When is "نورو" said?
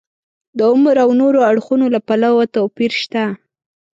1.21-1.39